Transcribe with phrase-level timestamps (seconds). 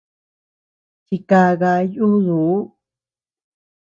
[1.05, 2.57] Chikaka yuduu.